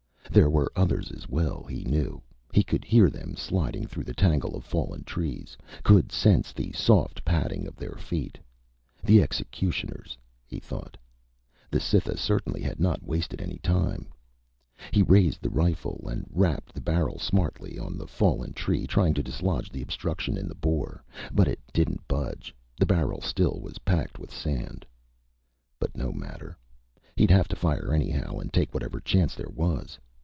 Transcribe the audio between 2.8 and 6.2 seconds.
hear them sliding through the tangle of fallen trees, could